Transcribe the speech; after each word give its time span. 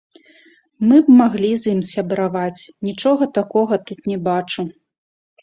Мы 0.91 0.97
б 1.09 1.17
маглі 1.19 1.51
з 1.63 1.73
ім 1.73 1.81
сябраваць, 1.89 2.61
нічога 2.89 3.23
такога 3.37 3.81
тут 3.91 3.99
не 4.15 4.21
бачу. 4.31 4.61